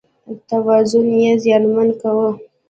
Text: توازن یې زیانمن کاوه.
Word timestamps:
توازن 0.49 1.07
یې 1.21 1.31
زیانمن 1.43 1.89
کاوه. 2.01 2.29